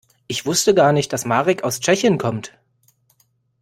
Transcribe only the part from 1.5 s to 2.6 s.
aus Tschechien kommt.